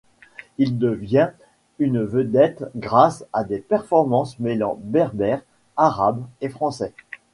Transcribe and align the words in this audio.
Il 0.57 0.79
devient 0.79 1.29
une 1.77 2.03
vedette 2.03 2.65
grâce 2.75 3.23
à 3.33 3.43
des 3.43 3.59
performances 3.59 4.39
mêlant 4.39 4.79
berbère, 4.81 5.43
arabe 5.77 6.25
et 6.41 6.49
français. 6.49 6.95